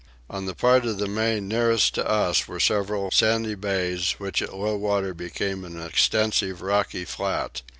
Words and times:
On 0.31 0.47
the 0.47 0.55
part 0.55 0.83
of 0.83 0.97
the 0.97 1.05
main 1.07 1.47
nearest 1.47 1.93
to 1.93 2.09
us 2.09 2.47
were 2.47 2.59
several 2.59 3.11
sandy 3.11 3.53
bays 3.53 4.13
which 4.13 4.41
at 4.41 4.51
low 4.51 4.75
water 4.75 5.13
became 5.13 5.63
an 5.63 5.79
extensive 5.79 6.63
rocky 6.63 7.05
flat. 7.05 7.61